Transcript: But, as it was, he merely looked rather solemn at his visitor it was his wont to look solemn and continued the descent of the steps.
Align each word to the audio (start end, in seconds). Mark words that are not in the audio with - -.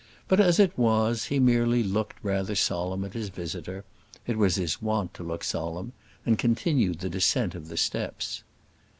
But, 0.27 0.39
as 0.39 0.57
it 0.59 0.75
was, 0.75 1.25
he 1.25 1.39
merely 1.39 1.83
looked 1.83 2.15
rather 2.23 2.55
solemn 2.55 3.03
at 3.05 3.13
his 3.13 3.29
visitor 3.29 3.85
it 4.25 4.35
was 4.35 4.55
his 4.55 4.81
wont 4.81 5.13
to 5.13 5.23
look 5.23 5.43
solemn 5.43 5.93
and 6.25 6.39
continued 6.39 7.01
the 7.01 7.07
descent 7.09 7.53
of 7.53 7.67
the 7.67 7.77
steps. 7.77 8.41